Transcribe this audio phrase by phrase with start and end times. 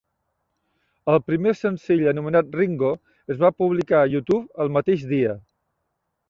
[1.11, 2.89] El primer senzill, anomenat "Ringo",
[3.35, 5.37] es va publicar a YouTube el mateix dia.